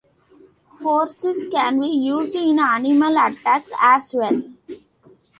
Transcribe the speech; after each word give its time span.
Forensics 0.81 1.43
can 1.51 1.79
be 1.79 1.85
used 1.85 2.33
in 2.33 2.57
animal 2.57 3.11
attacks 3.19 3.69
as 3.79 4.11
well. 4.15 4.41